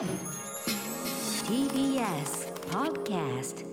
[0.00, 0.08] TBS
[2.70, 3.66] Podcast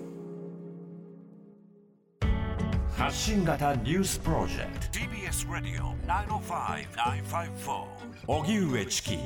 [2.97, 4.99] 発信型ニュースプロジェクト。
[4.99, 7.85] TBS ラディオ905-954
[8.27, 9.17] おぎゅうえちき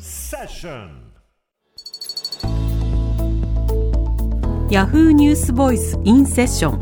[0.00, 1.12] セッション。
[4.68, 6.80] ヤフーニュースボイスインセッション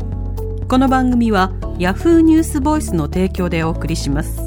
[0.67, 4.41] この番組はヤフーニュースボイスの提供でお送りします。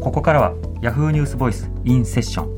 [0.00, 2.57] ここからは Yahoo ニュースボイスインセッション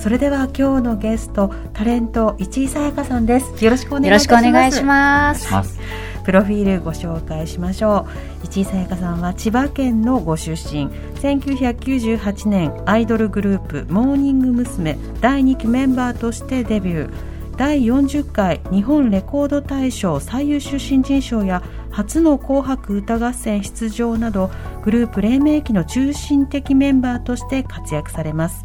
[0.00, 3.62] それでは今日のゲストタレント市井さやかさんです。
[3.62, 5.78] よろしくお願いします。
[6.24, 8.06] プロフィールご紹介しましょ
[8.42, 8.46] う。
[8.46, 10.88] 市井さやかさんは千葉県のご出身。
[11.16, 14.96] 1998年アイドルグループモーニング娘。
[15.20, 17.10] 第2期メンバーとしてデビュー。
[17.58, 24.50] 第40回日本レコード大賞最優秀新人賞や初の紅白歌合戦出場など
[24.82, 28.64] グループ黎明期の中心的メンバーとして活躍されます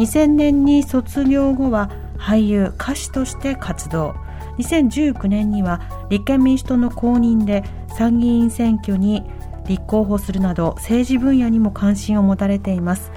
[0.00, 4.14] 2000年に卒業後は俳優歌手として活動。
[4.58, 7.64] 2019年には立憲民主党の公認で
[7.96, 9.24] 参議院選挙に
[9.66, 13.12] 立候補するなど政治分野にも関心を持たれています。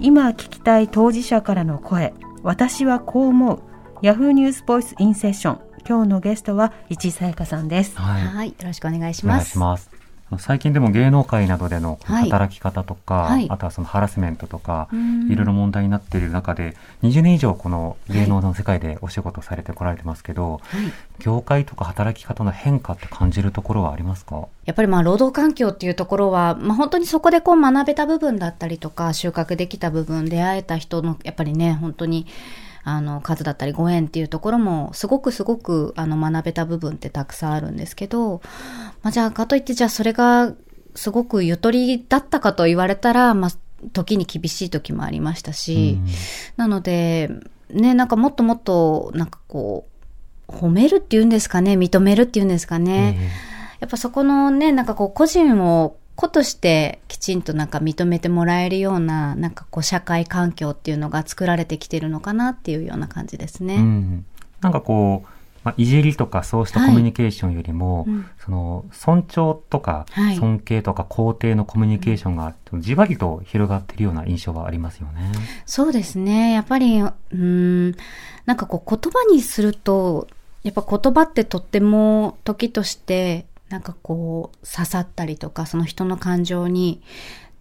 [0.00, 3.62] 今聞きたい当事者からの声私はこう思う。
[4.00, 5.60] ヤフーニュースボイスインセッション。
[5.86, 7.96] 今日のゲストは市井さやかさんです。
[7.98, 8.22] はい。
[8.22, 9.91] はい、よろしくお願いしお願ます。
[10.38, 12.24] 最近でも芸能界などでのはい。
[12.24, 13.46] 働き方とか、はい。
[13.50, 15.30] あとはそのハラスメントとか、うん。
[15.30, 20.92] いろいろ問題になっている中で20年以上この芸能の世界でお仕事されてこられてますけど、はい。
[21.18, 24.48] 業界とか働き方の変化って感じるところはありますか？
[24.64, 32.26] やっぱりまあ労働環境っていうところは、まあ本当にそこでこう学べた部分だったりとか、収穫できた部分、出会えた人の、やっぱりね、本当に、
[32.84, 38.42] あの、数だったりご縁っていうところも、すごくすごく、あの、学べた部分ってたくさんあるんですけど、
[39.02, 40.52] まあじゃあ、かといって、じゃあそれが、
[40.94, 43.50] すごくゆとりだったかと言われたら、まあ、
[43.92, 46.06] 時に厳しい時もありましたし、うん
[46.56, 47.30] なので、
[47.70, 49.86] ね、なんかもっともっと、なんかこ
[50.48, 53.16] う、褒めるっていうんですかね、認めるっていうんですかね。
[53.18, 63.74] えやっぱそこのね、なんかこう個人を個としてきちんとなんか認めてもらえるような、なんかこう社会環境っていうのが作られてきてるのかなっていうような感じですね。
[63.74, 64.24] えうん、
[64.60, 65.28] なんかこう、
[65.64, 75.32] まあ、いじりとかそうしたコミュニケーションよりも、うんその尊重とかはい尊敬とか肯定のコミュニケーションがじわりと広がっているような印象はありますよね。
[75.66, 76.52] そうですね。
[76.52, 77.96] やっぱり、うーん、
[78.46, 80.28] なんかこう言葉にすると、
[80.62, 87.00] やっぱ言葉ってとっても時として、なんかこう刺さったりとか、その人の感情に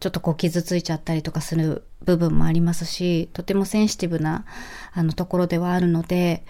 [0.02, 4.44] ちょっとこう傷ついちゃったりとかする部分もありますし、とてもセンシティブな
[4.92, 6.44] あのところではあるので、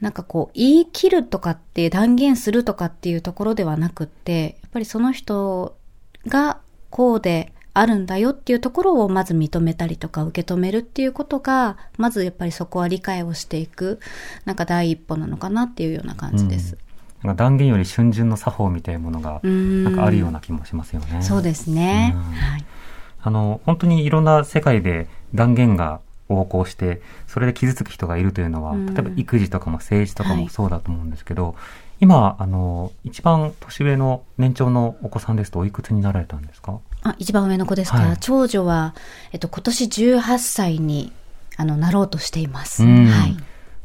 [0.00, 5.76] なんかこう言い切るとかって断言するとかっていうところではなくって、やっぱりその人
[6.26, 6.58] が
[6.90, 14.00] こうであるんだよっていうところをまず認めたりとか受け止めるっていうことが、まずやっぱりそこは理解をしていく、
[14.46, 16.76] なんか第一歩なのかなっていうような感じです。
[17.26, 21.22] なんか断言より春巡の作法みたいなものがうんなんかあるような気もしますよね。
[21.22, 22.12] そうですね。
[22.14, 22.64] うんはい。
[23.22, 31.56] あの、本当にいろんな世界で断言が横行して、それで傷つく人がいるというのは、うん例えば育児とかも政治とかはいもそうだと思うんですけど、
[31.98, 36.78] 今、あの、一番年上の年長のお子さんですとおいくつになられたんですか？
[37.02, 38.94] あ、一番上の子ですか、はい長女は、
[39.32, 41.12] えっと、今年18歳に、
[41.56, 42.84] あの、なろうとしています。
[42.84, 43.36] うんはい。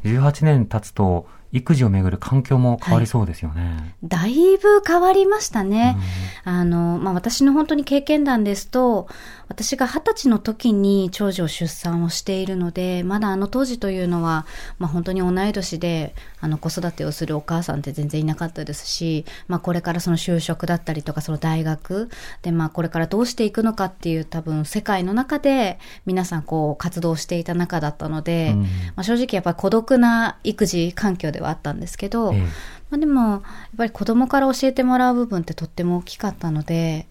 [0.04, 3.94] 18年経つと、育児をめぐる環境も変わりそうですよね。
[4.02, 5.96] だいぶ変わりましたね。
[6.44, 9.06] あの、まあ、私の本当に経験談ですと、
[9.52, 14.46] 私が二十歳の時に長女を出産をしているので、まだあの当時というのは、
[14.78, 22.08] まあ、本当に同い年で、あの子育てをするお母さんって全然いなかったですし、まあ、これからその就職だったりとか、その大学
[22.40, 28.62] で、まあ、これからどうしていくのかっていう多分世界の中で皆さんこう活動していた中だったので、うん。
[28.62, 32.40] まあ、正直やっぱり孤独な育児環境ではあったんですけど、ええ。
[32.40, 33.40] まあ、でも、やっ
[33.76, 37.06] ぱり子供から教えてもらう部分ってとっても大きかったので、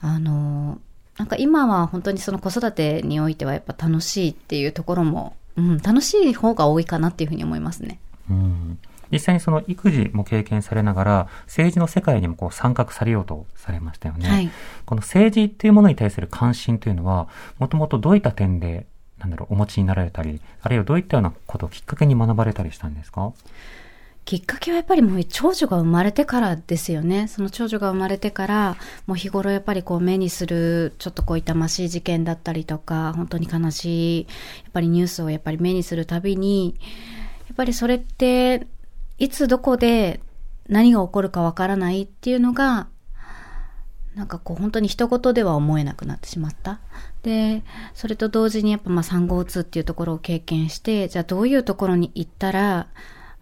[0.00, 0.78] あの、
[1.18, 7.98] なんか今は本当にその子育てにおいてはやっぱ楽しいっていうところも、うん、楽しい方が多いかなっていうふうに思いますね。
[8.30, 8.78] うん
[9.10, 14.28] 実際にその育児も経験されながら、政治の世界にもこう参画されようとされましたよね。
[14.28, 14.50] はい。
[14.84, 17.26] この政治っていうものに対する関心というのは、
[17.58, 18.84] もともとどういった点で、
[19.18, 23.32] なんだろう、お持ちになられたり、あるいはどういったようなことをきっかけに学ばれたりしたんですか？
[24.28, 27.28] きっかけはやっぱりもう長女が生まれてからですよね。
[27.28, 28.76] その長女が生まれてから、
[29.06, 34.26] もう日頃やっぱりこう目にする、ちょっとこう痛ましい事件だったりとか、本当に悲しい、
[34.64, 36.74] やっぱりニュースをやっぱり目にするたびに、
[37.46, 38.66] やっぱりそれって、
[39.16, 40.20] いつどこで
[40.68, 42.88] 何が起こるかわからないっていうのが、
[44.14, 46.80] なんかこう本当に一言では思えなくなってしまった。
[47.22, 47.62] で、
[47.94, 52.88] それと同時にやっぱまあ産後うつっていうところを経験して、じゃあどういうところに行ったら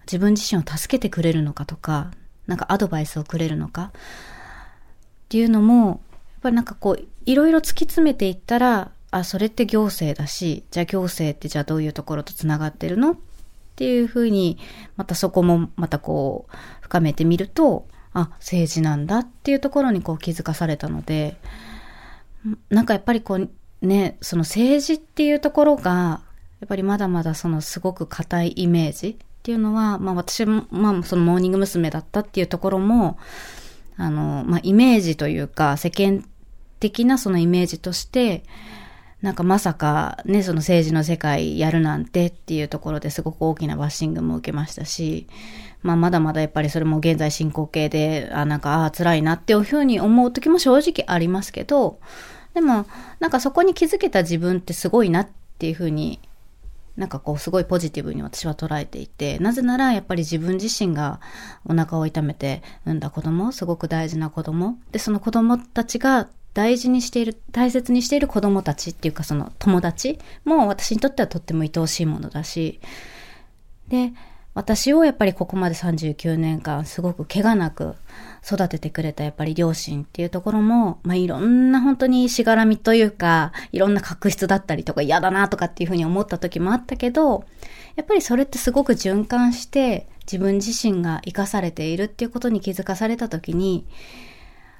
[0.07, 2.11] 自分自身を助けてくれるのかとか、
[2.47, 3.93] なんかアドバイスをくれるのか。
[3.93, 5.99] っていうのも、やっ
[6.43, 13.13] ぱりなんかこういろいろ突き詰めていったら、あ、それって行政だし、じゃあ行政ってじゃあどういうところとつながってるの？
[13.13, 13.17] っ
[13.75, 14.59] ていうふうに、
[14.97, 19.19] またそこもまたこう深めてみると、あ、政治なんだ。
[19.19, 21.37] っていうところにこう気づかされたので、
[22.71, 23.51] なんかやっぱりこう
[23.83, 26.23] ね、その政治っていうところが、
[26.61, 31.89] やっぱりまだまだそのすごく硬いイメージっていうのは、まあ私も、まあそのモーニング娘。
[31.89, 33.17] だったっていうところも、
[33.97, 36.29] あの、まあイメージというか世間
[36.81, 38.43] 的なそのイメージとして、
[39.23, 45.29] なんかまさかね、その政治の世界やるなんてっていうところですごく大きなバッシングも受けましたし、
[45.81, 52.01] まあまだまだやっぱりそれも現在進行形で、あ、なんか、ああ、辛いなっていうふうに思う時も正直ありますけど、
[52.53, 52.85] でも、
[53.21, 55.29] なんかそこに気づけた自分ってすごいなっ
[55.61, 56.19] ていうふうに、
[56.97, 61.21] なんかこうすごいポジティブに私は捉えていて、なぜならやっぱり自分自身が
[61.65, 72.81] お腹を痛めて産んだ子供、すごく大事な子供、で、その子供たちが大事にしている、大切にしている子供たちっていうかその友達も私にとってはとっても愛おしいものだし、
[73.89, 74.13] で、
[74.57, 77.95] 私をやっぱりここまで39年間すごく怪我なく
[78.43, 87.45] 育ててくれたやっぱり両親っていうところも、まあ、いろんな本当にしがらみというか、いろんな確執だったりとか嫌だなとかっていうふうに思った時もあったけど、
[87.97, 93.87] やっぱりそれってすごく循環して自分自身が生かされているっていうことに気づかされた時に、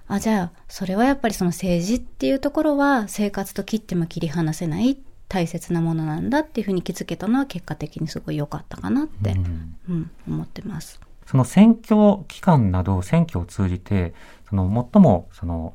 [0.09, 4.97] あ、じゃあ、それはやっぱりその政治っていうところは生活と切っても切り離せない
[5.29, 11.01] 大切なものなんだっていうふうに気づけたのは結果的にすごい良かったかなって、うんうん、思ってます。
[11.27, 14.15] その選挙期間など選挙を通じて、
[14.49, 15.75] その最も、その、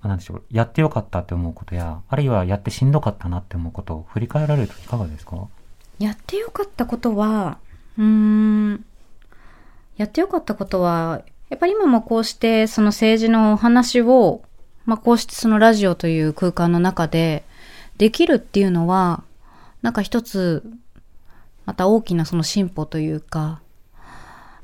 [0.00, 5.48] あなんでしょう、やってよかったって思うことや、あるいはやってしんどかったなって思うことを振り返られるといかがですか？
[5.98, 7.58] やってよかったことは、
[7.98, 8.84] うーん、
[9.98, 14.42] やってよかったことは、やっぱり今もこうしてその政治のお話を、
[14.86, 17.44] まあこうしてそのラジオという空間の中で
[17.98, 19.22] できるっていうのは、
[19.82, 20.62] なんか一つ、
[21.64, 23.60] また大きなその進歩というか、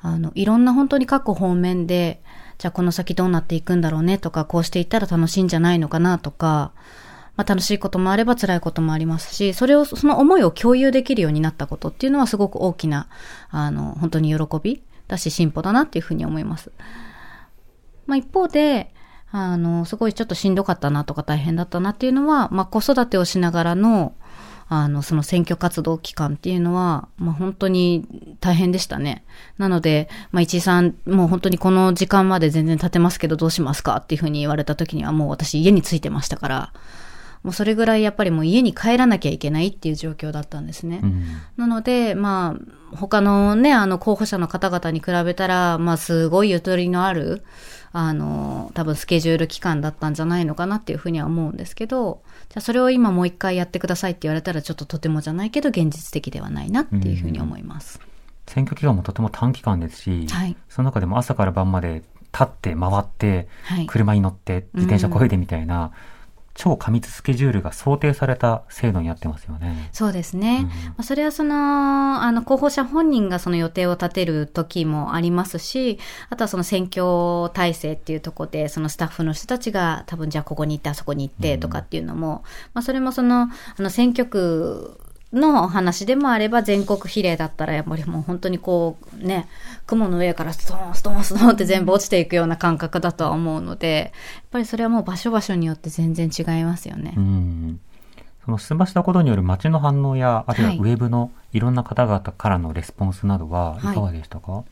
[0.00, 2.22] あの、いろんな本当に各方面で、
[2.58, 6.72] じゃあこの先どうなっていくんだろうねとか、こうしていったら楽しいんじゃないのかなとか、
[7.36, 13.08] まあ楽しいこともあれば辛いこともありますし、それを、その思いを共有できるようになったことっていうのはすごく大きな、
[13.50, 16.72] あの、本当に喜びだし進歩だなっていうふうに思います。
[18.06, 18.92] まあ一方で、
[19.32, 24.12] あの、すごいちょっとしんどかったなとか大変だったなっていうのは、まあ子育てをしながらの、
[24.68, 29.24] あの、その選挙活動期間っていうのは、まあ本当に大変でしたね。
[29.56, 36.72] なので、まあ一井さん、もう本当にこの時間まで全然経てますけどどうしますかっていうふうに言われた時にはもう私家に着いてましたから、
[37.42, 41.00] もうそれぐらいやっぱりもう家に帰らなきゃいけないっていう状況だったんですね。
[41.02, 41.24] うん。
[41.56, 42.56] なので、ま
[42.92, 47.42] あ、他のね、あの、候補者の方々に比べたら、まあ、すごいゆとりのある、
[47.92, 58.00] あの、多分スケジュール期間だったんじゃないのかなっていうふうには思うんですけど、じゃあそれを今もう一回やってくださいって言われたら、ちょっととてもじゃないけど、現実的ではないなっていうふうに思います。
[58.46, 63.86] 選挙期間もとても短期間ですし、はいその中でも朝から晩まで立って回って、はい。
[63.86, 65.92] 車に乗って自転車こいでみたいな、
[66.54, 69.88] 超過密スケジュールが想定された制度になってますよね。
[69.92, 70.60] そうですね。
[70.62, 82.44] うんまあそれはその、あの、候補者本人がその予定を立てる時もありますし、あとはその選挙体制っていうところで、そのスタッフの人たちが多分じゃあここに行ってあそこに行ってとかっていうのも、
[82.74, 85.00] まあそれもその、あの選挙区
[85.32, 89.48] の話でもあれば全国比例だったらやっぱりもう本当にこうね、
[89.86, 97.14] 雲の上からストーンストーンストーンって全部落ちていくような感覚だとは思うので、やっぱりそれはもう場所場所によって全然違いますよね。
[97.16, 97.80] うん。
[98.44, 104.64] その出馬したことによる街の反応や、あるいははいウェブのいろんな方々からのレスポンスなどはいかがでしたか、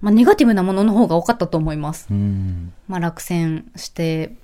[0.00, 2.06] まあネガティブなものの方が多かったと思います。
[2.10, 2.72] うん。
[2.88, 4.36] まあ、落選して、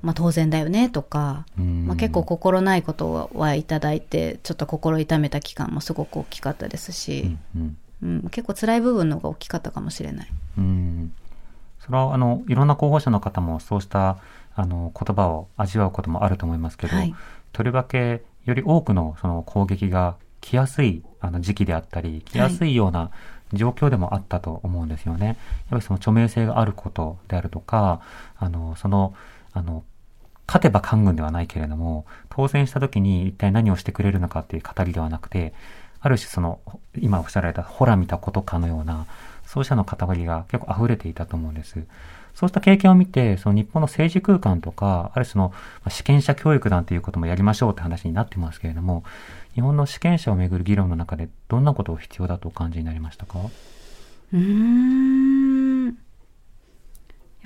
[0.00, 10.28] まあ、当然だよねとか、うんまあ、結構心ないことはいただいてちょっと心痛めた期間もすごく大きかったですうしん、うんうん結構辛い部分の方が大きかったかもしれない。
[10.56, 11.12] うん。
[11.80, 14.18] それは、あの、いろんな候補者の方もそうした、
[14.54, 17.14] あの、言葉を味わうこともあると思いますけど、はい
[17.52, 23.10] とりわけ、より多くのその攻撃が来やすいあの時期であったり、来やすいような
[23.52, 25.26] 状況でもあったと思うんですよね。
[25.26, 25.36] やっ
[25.70, 28.00] ぱりその著名性があることであるとか、
[28.36, 29.14] あの、その、
[29.58, 29.84] あの、
[30.46, 35.52] 勝てば官軍ではないけれども、当選した時に一体何をしてくれるのかっていう語りではなくて、
[36.00, 36.60] ある種その、
[36.98, 39.06] 今おっしゃられた、ほら見たことかのような、
[39.44, 41.84] そうしたの語りが結構溢れていたと思うんです。
[42.34, 45.52] そうした経験を見て、その日本の政治空間とか、ある種の
[45.88, 49.02] 試験者教育なんていうこともやりましょうって話になってますけれども、
[49.54, 53.38] 日本の試験者をめぐる議論の中でどんなことを必要だとお感じになりましたか？
[54.32, 55.37] うーん。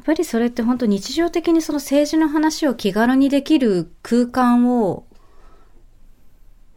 [0.03, 5.07] やっぱりそれって本当日常的にその政治の話を気軽にできる空間を、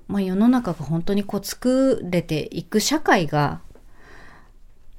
[0.07, 3.61] まあ世の中が本当にこう作れていく社会が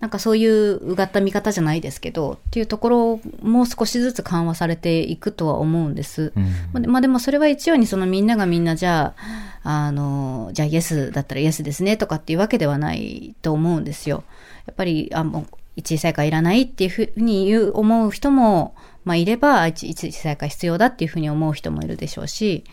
[0.00, 6.33] なんかそういううがった見方じゃないですけど、っていうところも少しずつ緩和されていくとは思うんです。
[6.75, 9.14] うん、まあでもそれは一応にそのみんながみんなじゃ
[9.62, 14.25] あ、あの、じゃあイエスだったらイエスですねとかっていうわけではないと思うんですよ。
[14.66, 22.64] やっぱり、あ、もう一時再開いらないっていうふうに言う、思う人も、まあいれば、一時再開必要だっていうふうに思う人もいるでしょうし、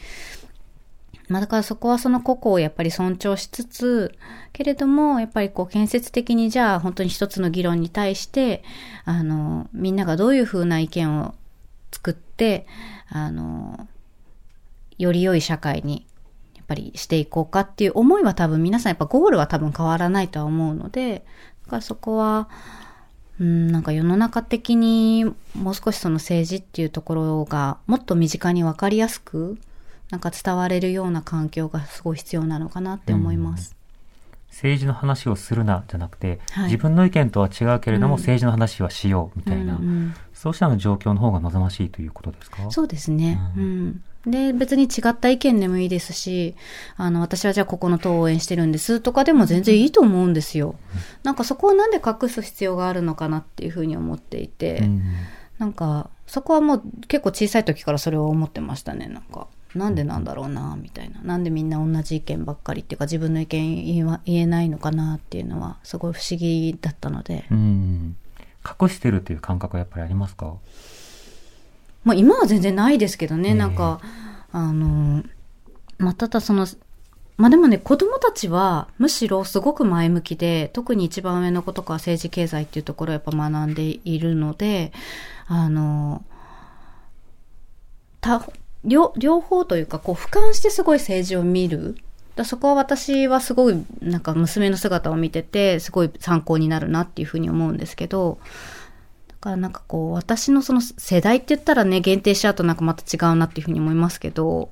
[1.27, 4.15] まあだからそこはその個々をやっぱり尊重しつつ、
[4.53, 8.63] けれども、やっぱりこう建設的にじゃあ本当に一つの議論に対して、
[9.05, 11.36] あの、みんながどういうふうな意見を
[11.91, 12.65] 作って、
[13.10, 13.88] あの、
[14.98, 16.05] より良い社会に
[16.55, 21.25] やっぱりしていこうかっていう思いは多分皆さんやっぱゴールは多分変わらないとは思うので、
[21.65, 22.50] だからそこは、
[23.40, 25.25] うん、なんか世の中的に
[25.56, 29.58] もう少しその政治っていうところがもっと身近にわかりやすく
[30.12, 33.75] なんか伝われるような環境がすごい必要なのかなって思います。
[34.50, 39.82] 政治の話をするなじゃなくて、はい、自分の意見とは違うけれども、うん、政治の話はしようみたいな、うん。
[39.82, 42.70] うん、そうしたの状況の方が望ましいということですか？
[42.70, 43.40] そうですね。
[43.58, 46.56] うん、うん、で、別に違った意見でもいいですし、
[46.96, 50.75] あの、私はじゃあここの党を応援してるんですとかでも全然いいと思うんですよ。
[51.24, 54.89] なんかそこをなんで隠す必要があるのかなっていうふうに思っていて、
[55.60, 59.48] なんか、そこはもう結構小さい時からそれを思ってましたね、なんか。
[59.75, 61.20] なんでなんだろうなみたいな。
[61.22, 67.46] なんでみんな同じ意見ばっかりっていうか自分の意見言言えないのかなっていうのはすごい不思議だったので。
[67.51, 68.15] うん。
[68.82, 70.53] 隠してるっていう感覚はやっぱりありますか？
[72.03, 74.01] まあ今は全然ないですけどね、なんか
[74.51, 75.24] あの
[75.98, 76.67] まあただその
[77.38, 84.93] まあでもね、子供たちはむしろすごく前向きで、特に一番上の子とか政治経済っていうところをやっぱ学んでいるので、
[85.48, 86.24] あの、
[88.22, 88.48] た、
[88.86, 91.98] 両、両方というか、こう、俯瞰してすごい政治を見る。
[92.36, 98.43] だそこは私はすごい、なんか娘の姿を見てて、すごい参考になるなっていうふうに思うんですけど、だ
[99.44, 104.70] からなんかこう、私のその世代って言ったらね、限定しちゃうとなんかまた違うなっていうふうに思いますけど、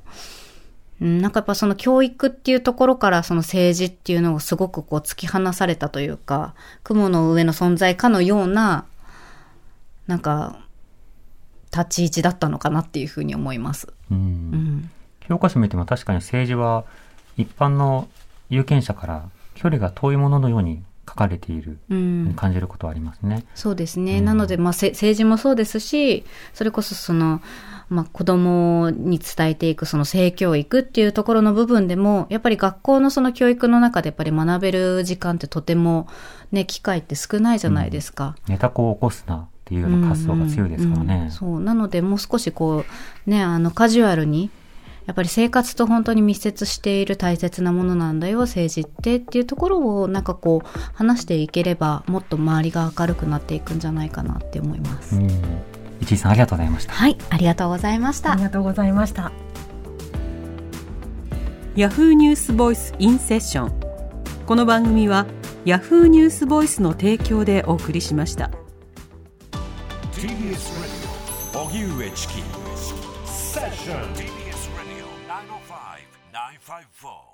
[1.02, 8.86] なんかやっぱその教育っていうところからその政治っていうのをすごくこう突き放されたというか、雲の上の存在かのような、
[10.08, 10.58] なんか
[11.76, 13.92] 立ち位置だったのかなっていうふうに思います。
[14.10, 14.90] うん、
[15.28, 16.86] 教科書見ても確かに政治は
[17.36, 18.08] 一般の
[18.50, 23.46] 有権者から距離が遠いもののように書かれている、うん、感じることはありますね。
[23.56, 24.20] そうですね。
[24.20, 27.42] うん、なので、まあ、政治もそうですし、それこそその、
[27.90, 36.08] まあ、子供に伝えていくその性教育っていうところの部分でも、やっぱり学校のその教育の中でやっぱり学べる時間ってとても
[36.52, 38.36] ね、機会って少ないじゃないですか。
[38.48, 41.16] うん、ネタ子を起こすなっていうような発想が強いですからね。
[41.16, 41.60] うんうん、そう。
[41.60, 42.86] なので、もう少しこ
[43.28, 44.50] う、ね、あの、カジュアルに、
[45.06, 55.20] やっぱり生活と本当に密接している大切なものなんだよ、政治ってっていうところをなんかこう話していければもっと周りが明るくなっていくんじゃないかなって思います。
[56.00, 56.94] 一井さんありがとうございました。
[56.94, 58.32] はい、ありがとうございました。
[58.32, 59.32] ありがとうございました。
[61.76, 63.74] ヤフーニュースボイスインセッション。
[64.46, 65.26] この番組は
[65.66, 68.52] ヤフーニュースボイスの提供でお送りしました。
[70.14, 72.34] TBS ラディオ荻上チキ
[73.26, 74.41] セッション
[76.72, 77.31] TBS ラ